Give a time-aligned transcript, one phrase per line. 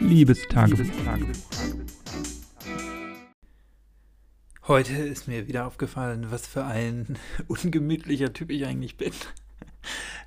[0.00, 0.86] Liebestagebuch.
[4.66, 7.18] Heute ist mir wieder aufgefallen, was für ein
[7.48, 9.12] ungemütlicher Typ ich eigentlich bin.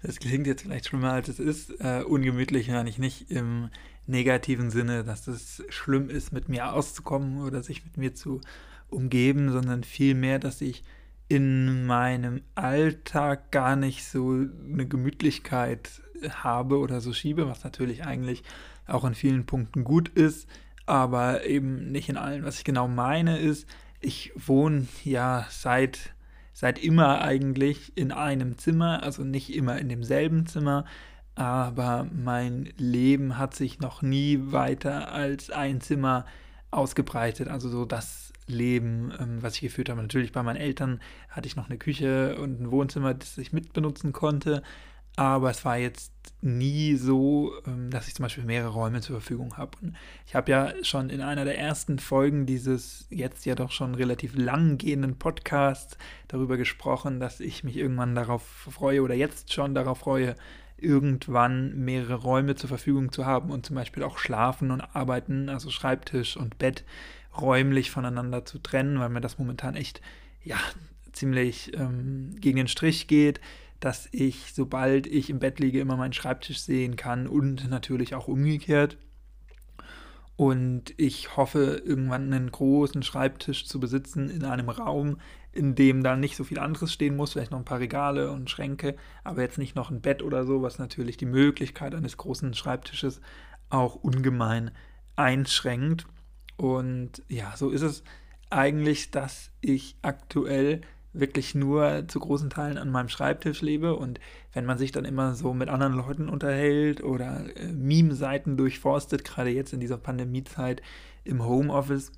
[0.03, 1.79] Das klingt jetzt vielleicht schlimmer, als es ist.
[1.79, 3.69] Äh, ungemütlich meine ich nicht im
[4.05, 8.41] negativen Sinne, dass es schlimm ist, mit mir auszukommen oder sich mit mir zu
[8.89, 10.83] umgeben, sondern vielmehr, dass ich
[11.29, 18.43] in meinem Alltag gar nicht so eine Gemütlichkeit habe oder so schiebe, was natürlich eigentlich
[18.87, 20.47] auch in vielen Punkten gut ist,
[20.85, 22.43] aber eben nicht in allen.
[22.43, 23.67] Was ich genau meine ist,
[23.99, 26.13] ich wohne ja seit,
[26.53, 30.85] seit immer eigentlich in einem Zimmer, also nicht immer in demselben Zimmer,
[31.35, 36.25] aber mein Leben hat sich noch nie weiter als ein Zimmer
[36.69, 37.47] ausgebreitet.
[37.47, 40.01] Also so das Leben, ähm, was ich geführt habe.
[40.01, 44.11] Natürlich bei meinen Eltern hatte ich noch eine Küche und ein Wohnzimmer, das ich mitbenutzen
[44.11, 44.63] konnte.
[45.15, 49.57] Aber es war jetzt nie so, ähm, dass ich zum Beispiel mehrere Räume zur Verfügung
[49.57, 49.77] habe.
[50.25, 54.35] Ich habe ja schon in einer der ersten Folgen dieses jetzt ja doch schon relativ
[54.35, 55.97] lang gehenden Podcasts
[56.27, 60.35] darüber gesprochen, dass ich mich irgendwann darauf freue oder jetzt schon darauf freue,
[60.77, 65.69] irgendwann mehrere Räume zur Verfügung zu haben und zum Beispiel auch schlafen und arbeiten, also
[65.69, 66.83] Schreibtisch und Bett
[67.39, 70.01] räumlich voneinander zu trennen, weil mir das momentan echt
[70.43, 70.57] ja
[71.13, 73.39] ziemlich ähm, gegen den Strich geht
[73.83, 78.29] dass ich, sobald ich im Bett liege, immer meinen Schreibtisch sehen kann und natürlich auch
[78.29, 78.97] umgekehrt.
[80.37, 85.17] Und ich hoffe, irgendwann einen großen Schreibtisch zu besitzen in einem Raum,
[85.51, 88.49] in dem dann nicht so viel anderes stehen muss, vielleicht noch ein paar Regale und
[88.49, 88.95] Schränke,
[89.25, 93.19] aber jetzt nicht noch ein Bett oder so, was natürlich die Möglichkeit eines großen Schreibtisches
[93.69, 94.71] auch ungemein
[95.17, 96.07] einschränkt.
[96.55, 98.03] Und ja, so ist es
[98.49, 100.81] eigentlich, dass ich aktuell
[101.13, 104.19] wirklich nur zu großen Teilen an meinem Schreibtisch lebe und
[104.51, 109.51] wenn man sich dann immer so mit anderen Leuten unterhält oder äh, Meme-Seiten durchforstet, gerade
[109.51, 110.81] jetzt in dieser Pandemiezeit
[111.23, 112.11] im Homeoffice,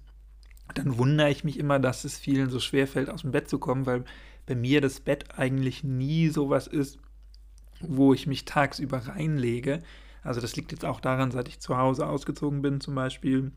[0.73, 3.59] dann wundere ich mich immer, dass es vielen so schwer fällt, aus dem Bett zu
[3.59, 4.05] kommen, weil
[4.45, 6.97] bei mir das Bett eigentlich nie sowas ist,
[7.81, 9.81] wo ich mich tagsüber reinlege.
[10.23, 13.51] Also das liegt jetzt auch daran, seit ich zu Hause ausgezogen bin zum Beispiel,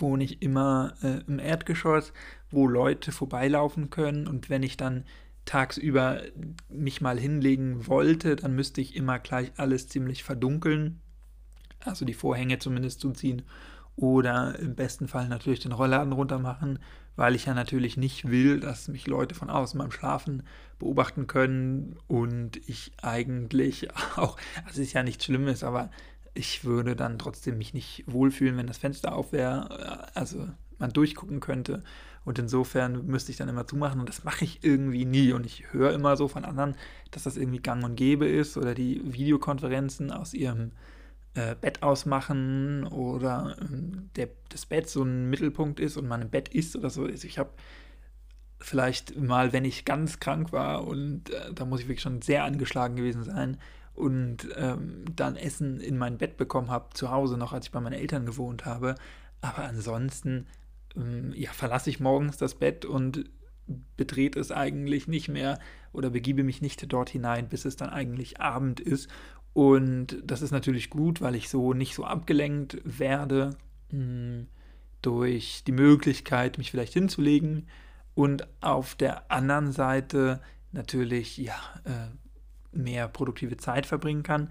[0.00, 2.12] wohne ich immer äh, im Erdgeschoss,
[2.50, 4.26] wo Leute vorbeilaufen können.
[4.26, 5.04] Und wenn ich dann
[5.44, 6.22] tagsüber
[6.68, 11.00] mich mal hinlegen wollte, dann müsste ich immer gleich alles ziemlich verdunkeln.
[11.80, 13.42] Also die Vorhänge zumindest zuziehen.
[13.96, 16.78] Oder im besten Fall natürlich den Rollladen runter machen,
[17.16, 20.42] weil ich ja natürlich nicht will, dass mich Leute von außen beim Schlafen
[20.78, 25.90] beobachten können und ich eigentlich auch, also es ist ja nichts Schlimmes, aber
[26.34, 30.48] ich würde dann trotzdem mich nicht wohlfühlen, wenn das Fenster auf wäre, also
[30.78, 31.82] man durchgucken könnte.
[32.24, 35.32] Und insofern müsste ich dann immer zumachen und das mache ich irgendwie nie.
[35.32, 36.74] Und ich höre immer so von anderen,
[37.10, 40.72] dass das irgendwie gang und gäbe ist oder die Videokonferenzen aus ihrem
[41.34, 46.30] äh, Bett ausmachen oder ähm, der, das Bett so ein Mittelpunkt ist und man im
[46.30, 47.04] Bett ist oder so.
[47.04, 47.50] Also ich habe
[48.58, 52.44] vielleicht mal, wenn ich ganz krank war und äh, da muss ich wirklich schon sehr
[52.44, 53.58] angeschlagen gewesen sein,
[54.00, 57.80] und ähm, dann Essen in mein Bett bekommen habe, zu Hause noch, als ich bei
[57.80, 58.94] meinen Eltern gewohnt habe.
[59.40, 60.46] Aber ansonsten,
[60.96, 63.30] ähm, ja, verlasse ich morgens das Bett und
[63.96, 65.58] betrete es eigentlich nicht mehr
[65.92, 69.08] oder begebe mich nicht dort hinein, bis es dann eigentlich Abend ist.
[69.52, 73.56] Und das ist natürlich gut, weil ich so nicht so abgelenkt werde
[73.90, 74.46] mh, hm,
[75.02, 77.68] durch die Möglichkeit, mich vielleicht hinzulegen.
[78.14, 80.40] Und auf der anderen Seite
[80.72, 82.08] natürlich, ja, äh,
[82.72, 84.50] mehr produktive Zeit verbringen kann.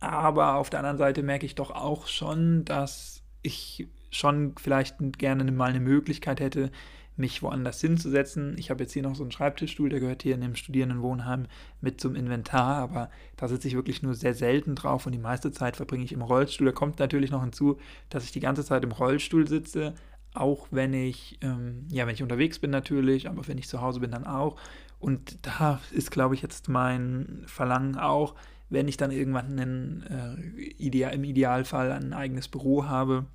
[0.00, 5.50] Aber auf der anderen Seite merke ich doch auch schon, dass ich schon vielleicht gerne
[5.50, 6.70] mal eine Möglichkeit hätte,
[7.16, 8.56] mich woanders hinzusetzen.
[8.58, 11.46] Ich habe jetzt hier noch so einen Schreibtischstuhl, der gehört hier in dem Studierendenwohnheim
[11.80, 15.52] mit zum Inventar, aber da sitze ich wirklich nur sehr selten drauf und die meiste
[15.52, 16.66] Zeit verbringe ich im Rollstuhl.
[16.66, 19.94] Da kommt natürlich noch hinzu, dass ich die ganze Zeit im Rollstuhl sitze,
[20.34, 24.00] auch wenn ich, ähm, ja, wenn ich unterwegs bin natürlich, aber wenn ich zu Hause
[24.00, 24.56] bin, dann auch.
[25.04, 28.36] Und da ist, glaube ich, jetzt mein Verlangen auch,
[28.70, 33.26] wenn ich dann irgendwann einen, äh, ideal, im Idealfall ein eigenes Büro habe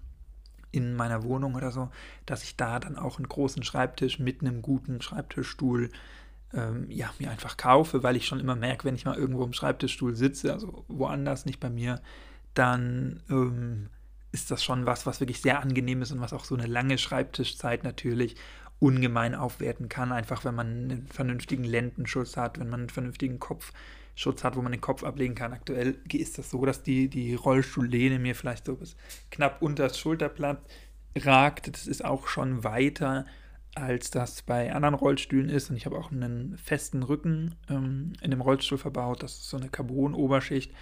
[0.72, 1.92] in meiner Wohnung oder so,
[2.26, 5.92] dass ich da dann auch einen großen Schreibtisch mit einem guten Schreibtischstuhl
[6.56, 9.54] ähm, ja, mir einfach kaufe, weil ich schon immer merke, wenn ich mal irgendwo im
[9.54, 12.02] Schreibtischstuhl sitze, also woanders, nicht bei mir,
[12.56, 13.90] dann ähm,
[14.32, 16.98] ist das schon was, was wirklich sehr angenehm ist und was auch so eine lange
[16.98, 18.38] Schreibtischzeit natürlich
[18.80, 24.44] ungemein aufwerten kann, einfach wenn man einen vernünftigen Lendenschutz hat, wenn man einen vernünftigen Kopfschutz
[24.44, 25.54] hat, wo man den Kopf ablegen kann.
[25.54, 28.96] Aktuell ist das so, dass die, die Rollstuhllehne mir vielleicht so bis
[29.32, 30.62] knapp unter das Schulterblatt
[31.16, 31.74] ragt.
[31.74, 33.26] Das ist auch schon weiter,
[33.76, 35.70] als das bei anderen Rollstühlen ist.
[35.70, 39.24] Und ich habe auch einen festen Rücken ähm, in dem Rollstuhl verbaut.
[39.24, 40.74] Das ist so eine Carbon-Oberschicht.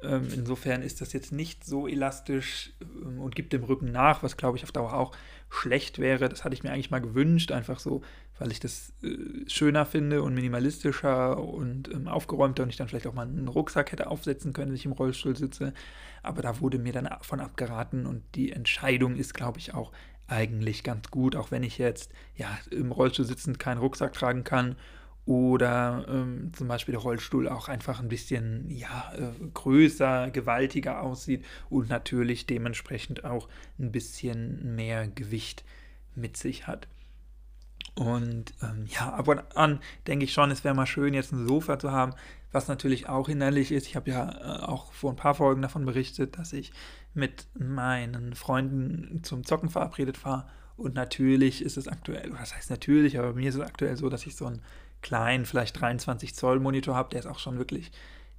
[0.00, 4.36] Ähm, insofern ist das jetzt nicht so elastisch ähm, und gibt dem Rücken nach, was
[4.36, 5.12] glaube ich auf Dauer auch
[5.50, 6.28] schlecht wäre.
[6.28, 8.02] Das hatte ich mir eigentlich mal gewünscht, einfach so,
[8.38, 13.08] weil ich das äh, schöner finde und minimalistischer und ähm, aufgeräumter und ich dann vielleicht
[13.08, 15.74] auch mal einen Rucksack hätte aufsetzen können, wenn ich im Rollstuhl sitze.
[16.22, 19.90] Aber da wurde mir dann von abgeraten und die Entscheidung ist, glaube ich, auch
[20.28, 24.76] eigentlich ganz gut, auch wenn ich jetzt ja im Rollstuhl sitzend keinen Rucksack tragen kann
[25.28, 31.44] oder ähm, zum Beispiel der Rollstuhl auch einfach ein bisschen ja, äh, größer, gewaltiger aussieht
[31.68, 33.46] und natürlich dementsprechend auch
[33.78, 35.64] ein bisschen mehr Gewicht
[36.14, 36.88] mit sich hat.
[37.94, 41.46] Und ähm, ja, ab und an denke ich schon, es wäre mal schön, jetzt ein
[41.46, 42.14] Sofa zu haben,
[42.50, 43.86] was natürlich auch hinderlich ist.
[43.86, 46.72] Ich habe ja äh, auch vor ein paar Folgen davon berichtet, dass ich
[47.12, 50.48] mit meinen Freunden zum Zocken verabredet war.
[50.78, 53.98] Und natürlich ist es aktuell, oder das heißt natürlich, aber bei mir ist es aktuell
[53.98, 54.62] so, dass ich so ein
[55.02, 57.90] kleinen, vielleicht 23 Zoll Monitor habe, der ist auch schon wirklich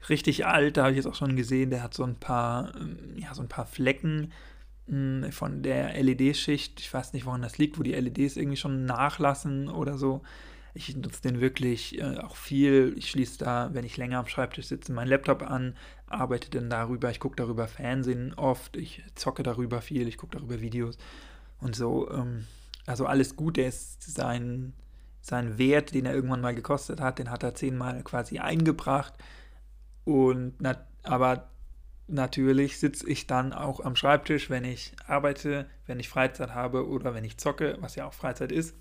[0.07, 0.77] richtig alt.
[0.77, 3.41] Da habe ich jetzt auch schon gesehen, der hat so ein paar, ähm, ja, so
[3.41, 4.31] ein paar Flecken
[4.87, 6.79] hm, von der LED-Schicht.
[6.79, 10.21] Ich weiß nicht, woran das liegt, wo die LEDs irgendwie schon nachlassen oder so.
[10.73, 12.93] Ich nutze den wirklich äh, auch viel.
[12.97, 15.75] Ich schließe da, wenn ich länger am Schreibtisch sitze, meinen Laptop an,
[16.07, 17.09] arbeite dann darüber.
[17.09, 18.77] Ich gucke darüber Fernsehen oft.
[18.77, 20.07] Ich zocke darüber viel.
[20.07, 20.97] Ich gucke darüber Videos
[21.59, 22.09] und so.
[22.11, 22.45] Ähm,
[22.85, 23.57] also alles gut.
[23.57, 24.73] Der ist sein
[25.21, 29.13] seinen Wert, den er irgendwann mal gekostet hat, den hat er zehnmal quasi eingebracht.
[30.05, 31.49] Und nat aber
[32.07, 37.13] natürlich sitze ich dann auch am Schreibtisch, wenn ich arbeite, wenn ich Freizeit habe oder
[37.13, 38.75] wenn ich zocke, was ja auch Freizeit ist.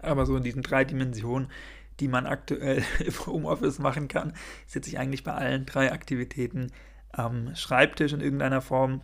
[0.00, 1.48] Aber so in diesen drei Dimensionen,
[2.00, 4.34] die man aktuell im Homeoffice machen kann,
[4.66, 6.72] sitze ich eigentlich bei allen drei Aktivitäten
[7.10, 9.02] am Schreibtisch in irgendeiner Form.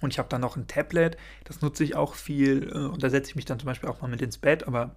[0.00, 2.70] Und ich habe dann noch ein Tablet, das nutze ich auch viel.
[2.70, 4.96] Äh, und da setze ich mich dann zum Beispiel auch mal mit ins Bett, aber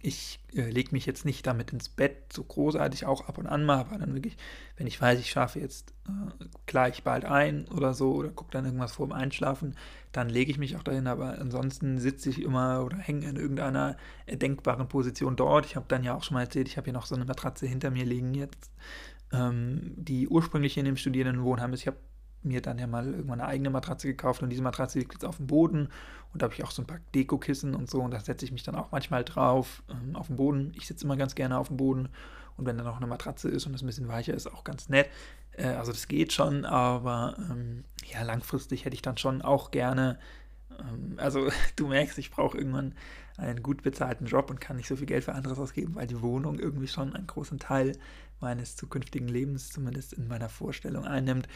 [0.00, 3.64] ich äh, lege mich jetzt nicht damit ins Bett, so großartig auch ab und an
[3.64, 4.36] mal, aber dann wirklich,
[4.76, 8.64] wenn ich weiß, ich schlafe jetzt äh, gleich bald ein oder so oder gucke dann
[8.64, 9.74] irgendwas vor dem Einschlafen,
[10.12, 13.96] dann lege ich mich auch dahin, aber ansonsten sitze ich immer oder hänge in irgendeiner
[14.30, 15.66] denkbaren Position dort.
[15.66, 17.66] Ich habe dann ja auch schon mal erzählt, ich habe hier noch so eine Matratze
[17.66, 18.70] hinter mir liegen jetzt,
[19.32, 21.80] ähm, die ursprünglich in dem Studierendenwohnheim ist.
[21.80, 21.98] Ich habe
[22.46, 25.36] mir dann ja mal irgendwann eine eigene Matratze gekauft und diese Matratze liegt jetzt auf
[25.36, 25.88] dem Boden
[26.32, 28.52] und da habe ich auch so ein paar Dekokissen und so und da setze ich
[28.52, 30.72] mich dann auch manchmal drauf ähm, auf dem Boden.
[30.76, 32.08] Ich sitze immer ganz gerne auf dem Boden
[32.56, 34.88] und wenn da noch eine Matratze ist und es ein bisschen weicher ist, auch ganz
[34.88, 35.08] nett.
[35.52, 40.18] Äh, also das geht schon, aber ähm, ja, langfristig hätte ich dann schon auch gerne,
[40.78, 42.94] ähm, also du merkst, ich brauche irgendwann
[43.36, 46.22] einen gut bezahlten Job und kann nicht so viel Geld für anderes ausgeben, weil die
[46.22, 47.92] Wohnung irgendwie schon einen großen Teil
[48.40, 51.48] meines zukünftigen Lebens, zumindest in meiner Vorstellung, einnimmt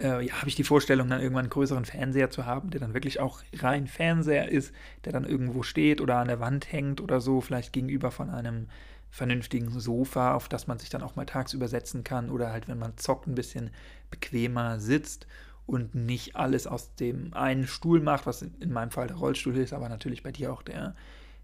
[0.00, 2.94] äh, ja, habe ich die Vorstellung, dann irgendwann einen größeren Fernseher zu haben, der dann
[2.94, 4.74] wirklich auch rein Fernseher ist,
[5.04, 8.68] der dann irgendwo steht oder an der Wand hängt oder so, vielleicht gegenüber von einem
[9.10, 12.78] vernünftigen Sofa, auf das man sich dann auch mal tagsüber setzen kann oder halt, wenn
[12.78, 13.70] man zockt, ein bisschen
[14.10, 15.28] bequemer sitzt
[15.66, 19.72] und nicht alles aus dem einen Stuhl macht, was in meinem Fall der Rollstuhl ist,
[19.72, 20.96] aber natürlich bei dir auch der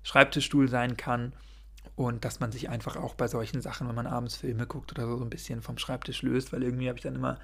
[0.03, 1.33] Schreibtischstuhl sein kann.
[1.97, 5.07] Und dass man sich einfach auch bei solchen Sachen, wenn man abends Filme guckt oder
[5.07, 7.39] so, so ein bisschen vom Schreibtisch löst, weil irgendwie habe ich dann immer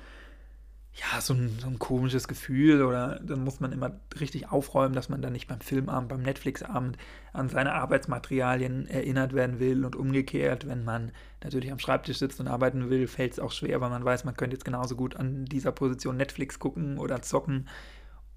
[0.98, 5.10] ja, so ein, so ein komisches Gefühl oder dann muss man immer richtig aufräumen, dass
[5.10, 6.96] man dann nicht beim Filmabend, beim Netflix-Abend
[7.34, 11.12] an seine Arbeitsmaterialien erinnert werden will und umgekehrt, wenn man
[11.43, 14.37] natürlich am Schreibtisch sitzt und arbeiten will, fällt es auch schwer, weil man weiß, man
[14.37, 17.69] könnte jetzt genauso gut an dieser Position Netflix gucken oder zocken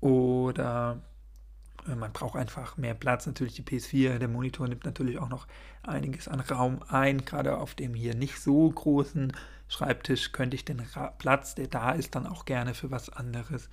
[0.01, 1.01] oder
[1.87, 3.25] äh, man braucht einfach mehr Platz.
[3.25, 5.47] Natürlich die PS4, der Monitor nimmt natürlich auch noch
[5.83, 9.31] einiges an Raum ein, gerade auf dem hier nicht so großen
[9.69, 13.69] Schreibtisch könnte ich den Ra Platz, der da ist, dann auch gerne für was anderes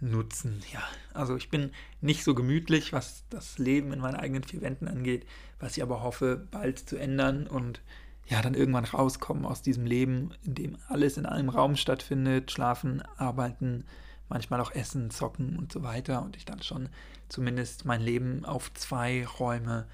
[0.00, 0.62] nutzen.
[0.72, 4.88] Ja, also ich bin nicht so gemütlich, was das Leben in meinen eigenen vier Wänden
[4.88, 5.26] angeht,
[5.58, 7.82] was ich aber hoffe, bald zu ändern und
[8.26, 13.02] ja, dann irgendwann rauskommen aus diesem Leben, in dem alles in einem Raum stattfindet, schlafen,
[13.16, 13.84] arbeiten,
[14.28, 16.88] manchmal auch essen, zocken und so weiter und ich dann schon
[17.28, 19.86] zumindest mein Leben auf zwei Räume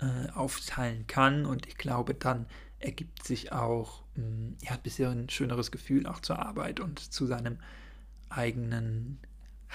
[0.00, 2.46] äh, aufteilen kann und ich glaube, dann
[2.80, 7.58] ergibt sich auch ja, ein bisschen ein schöneres Gefühl auch zur Arbeit und zu seinem
[8.28, 9.18] eigenen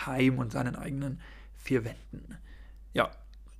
[0.05, 1.21] Heim und seinen eigenen
[1.55, 2.37] vier Wänden.
[2.93, 3.11] Ja,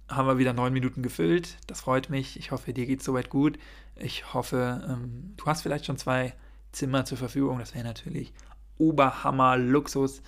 [0.07, 1.57] haben wir wieder neun Minuten gefüllt.
[1.67, 2.37] Das freut mich.
[2.37, 3.57] Ich hoffe, dir geht es soweit gut.
[3.95, 6.33] Ich hoffe, ähm, du hast vielleicht schon zwei
[6.71, 7.59] Zimmer zur Verfügung.
[7.59, 8.33] Das wäre natürlich
[8.77, 10.21] Oberhammer Luxus.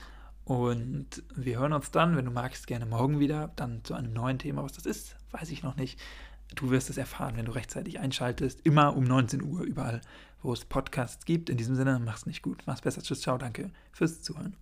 [0.45, 3.51] Und wir hören uns dann, wenn du magst, gerne morgen wieder.
[3.55, 4.63] Dann zu einem neuen Thema.
[4.63, 5.99] Was das ist, weiß ich noch nicht.
[6.55, 8.61] Du wirst es erfahren, wenn du rechtzeitig einschaltest.
[8.63, 10.01] Immer um 19 Uhr, überall,
[10.41, 11.49] wo es Podcasts gibt.
[11.49, 12.63] In diesem Sinne, mach's nicht gut.
[12.65, 13.01] Mach's besser.
[13.01, 14.55] Tschüss, ciao, danke fürs Zuhören.